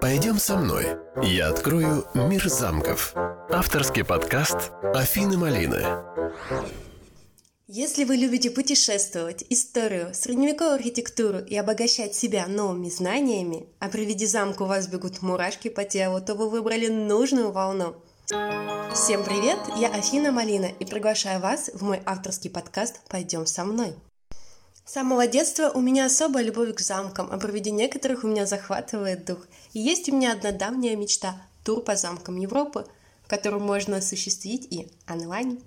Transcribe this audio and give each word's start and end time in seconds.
Пойдем 0.00 0.38
со 0.38 0.56
мной. 0.56 0.86
Я 1.22 1.48
открою 1.48 2.06
мир 2.14 2.48
замков. 2.48 3.14
Авторский 3.50 4.04
подкаст 4.04 4.70
Афины 4.94 5.36
Малины. 5.36 5.84
Если 7.66 8.04
вы 8.04 8.16
любите 8.16 8.50
путешествовать, 8.50 9.44
историю, 9.48 10.14
средневековую 10.14 10.74
архитектуру 10.74 11.38
и 11.40 11.56
обогащать 11.56 12.14
себя 12.14 12.46
новыми 12.46 12.90
знаниями, 12.90 13.66
а 13.80 13.88
при 13.88 14.04
виде 14.04 14.26
замка 14.26 14.62
у 14.62 14.66
вас 14.66 14.86
бегут 14.86 15.20
мурашки 15.20 15.68
по 15.68 15.82
телу, 15.82 16.20
то 16.20 16.34
вы 16.34 16.48
выбрали 16.48 16.86
нужную 16.86 17.50
волну. 17.50 17.96
Всем 18.94 19.24
привет, 19.24 19.58
я 19.78 19.88
Афина 19.88 20.30
Малина 20.30 20.66
и 20.66 20.84
приглашаю 20.84 21.40
вас 21.40 21.70
в 21.74 21.82
мой 21.82 22.00
авторский 22.06 22.50
подкаст 22.50 23.00
«Пойдем 23.08 23.46
со 23.46 23.64
мной». 23.64 23.96
С 24.92 24.94
самого 24.94 25.26
детства 25.26 25.70
у 25.70 25.80
меня 25.80 26.04
особая 26.04 26.44
любовь 26.44 26.74
к 26.74 26.80
замкам, 26.80 27.30
а 27.32 27.38
при 27.38 27.50
виде 27.50 27.70
некоторых 27.70 28.24
у 28.24 28.26
меня 28.26 28.44
захватывает 28.44 29.24
дух. 29.24 29.38
И 29.72 29.78
есть 29.78 30.10
у 30.10 30.14
меня 30.14 30.32
одна 30.32 30.52
давняя 30.52 30.96
мечта– 30.96 31.40
тур 31.64 31.80
по 31.80 31.96
замкам 31.96 32.36
Европы, 32.36 32.84
которую 33.26 33.62
можно 33.62 33.96
осуществить 33.96 34.66
и 34.70 34.88
онлайн. 35.08 35.62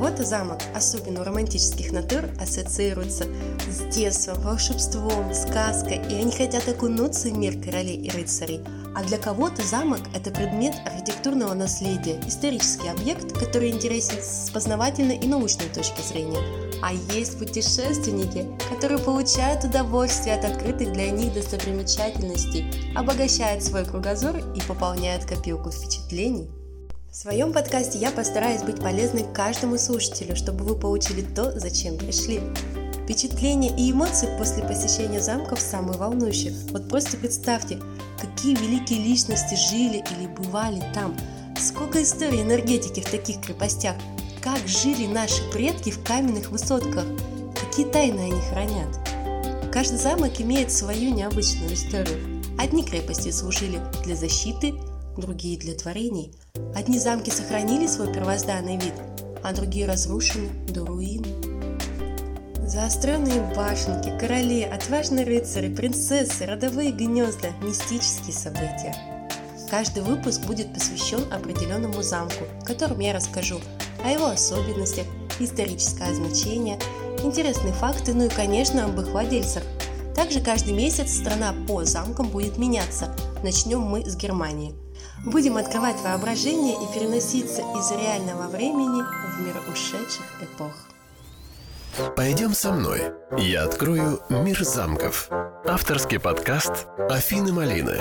Кого-то 0.00 0.24
замок, 0.24 0.60
особенно 0.74 1.20
у 1.20 1.24
романтических 1.24 1.92
натур, 1.92 2.24
ассоциируется 2.40 3.26
с 3.70 3.94
детством, 3.94 4.40
волшебством, 4.40 5.34
сказкой, 5.34 6.00
и 6.10 6.14
они 6.14 6.32
хотят 6.32 6.66
окунуться 6.66 7.28
в 7.28 7.36
мир 7.36 7.62
королей 7.62 7.98
и 7.98 8.10
рыцарей. 8.10 8.62
А 8.96 9.04
для 9.04 9.18
кого-то 9.18 9.60
замок– 9.60 10.00
это 10.14 10.30
предмет 10.30 10.74
архитектурного 10.86 11.52
наследия, 11.52 12.18
исторический 12.26 12.88
объект, 12.88 13.38
который 13.38 13.68
интересен 13.68 14.16
с 14.22 14.48
познавательной 14.48 15.18
и 15.18 15.26
научной 15.26 15.68
точки 15.68 16.00
зрения– 16.00 16.40
а 16.82 16.94
есть 16.94 17.38
путешественники, 17.38 18.46
которые 18.72 18.98
получают 18.98 19.64
удовольствие 19.64 20.34
от 20.34 20.46
открытых 20.46 20.92
для 20.92 21.10
них 21.10 21.34
достопримечательностей, 21.34 22.64
обогащают 22.96 23.62
свой 23.62 23.84
кругозор 23.84 24.38
и 24.38 24.62
пополняют 24.66 25.26
копилку 25.26 25.70
впечатлений. 25.70 26.48
В 27.10 27.16
своем 27.16 27.52
подкасте 27.52 27.98
я 27.98 28.10
постараюсь 28.10 28.62
быть 28.62 28.80
полезной 28.80 29.24
каждому 29.34 29.78
слушателю, 29.78 30.36
чтобы 30.36 30.64
вы 30.64 30.76
получили 30.76 31.22
то, 31.22 31.58
зачем 31.58 31.98
пришли. 31.98 32.40
Впечатления 33.04 33.76
и 33.76 33.90
эмоции 33.90 34.28
после 34.38 34.62
посещения 34.62 35.20
замков 35.20 35.60
самые 35.60 35.98
волнующие. 35.98 36.54
Вот 36.70 36.88
просто 36.88 37.16
представьте, 37.16 37.80
какие 38.20 38.56
великие 38.56 39.00
личности 39.00 39.54
жили 39.54 40.04
или 40.16 40.28
бывали 40.28 40.82
там. 40.94 41.16
Сколько 41.58 42.02
историй 42.02 42.42
энергетики 42.42 43.00
в 43.00 43.10
таких 43.10 43.40
крепостях– 43.40 43.96
как 44.42 44.66
жили 44.66 45.06
наши 45.06 45.42
предки 45.50 45.90
в 45.90 46.02
каменных 46.02 46.50
высотках, 46.50 47.04
какие 47.54 47.86
тайны 47.86 48.20
они 48.20 48.40
хранят. 48.40 48.98
Каждый 49.72 49.98
замок 49.98 50.40
имеет 50.40 50.72
свою 50.72 51.14
необычную 51.14 51.74
историю. 51.74 52.42
Одни 52.58 52.82
крепости 52.82 53.30
служили 53.30 53.80
для 54.04 54.16
защиты, 54.16 54.74
другие 55.20 55.58
для 55.58 55.74
творений. 55.74 56.32
Одни 56.74 56.98
замки 56.98 57.30
сохранили 57.30 57.86
свой 57.86 58.12
первозданный 58.12 58.76
вид, 58.76 58.94
а 59.42 59.52
другие 59.52 59.86
разрушены 59.86 60.48
до 60.68 60.84
руин. 60.84 61.24
Заостренные 62.66 63.40
башенки, 63.54 64.16
короли, 64.18 64.62
отважные 64.62 65.24
рыцари, 65.24 65.74
принцессы, 65.74 66.46
родовые 66.46 66.92
гнезда, 66.92 67.48
мистические 67.62 68.32
события. 68.32 68.94
Каждый 69.68 70.02
выпуск 70.02 70.42
будет 70.46 70.72
посвящен 70.72 71.20
определенному 71.32 72.02
замку, 72.02 72.44
о 72.68 73.02
я 73.02 73.12
расскажу, 73.12 73.60
о 74.04 74.10
его 74.10 74.26
особенностях, 74.26 75.06
историческое 75.38 76.14
значение, 76.14 76.78
интересные 77.22 77.72
факты, 77.72 78.14
ну 78.14 78.26
и, 78.26 78.28
конечно, 78.28 78.84
об 78.84 79.00
их 79.00 79.08
владельцах. 79.08 79.62
Также 80.14 80.40
каждый 80.40 80.72
месяц 80.72 81.16
страна 81.16 81.54
по 81.66 81.84
замкам 81.84 82.28
будет 82.28 82.58
меняться. 82.58 83.14
Начнем 83.42 83.80
мы 83.80 84.04
с 84.08 84.16
Германии. 84.16 84.74
Будем 85.24 85.56
открывать 85.56 86.00
воображение 86.00 86.74
и 86.74 86.92
переноситься 86.94 87.60
из 87.60 87.90
реального 87.90 88.48
времени 88.48 89.02
в 89.02 89.40
мир 89.40 89.56
ушедших 89.72 90.24
эпох. 90.42 90.72
Пойдем 92.16 92.54
со 92.54 92.72
мной. 92.72 93.12
Я 93.36 93.64
открою 93.64 94.20
мир 94.30 94.64
замков. 94.64 95.28
Авторский 95.66 96.18
подкаст 96.18 96.86
Афины 97.10 97.52
Малины. 97.52 97.98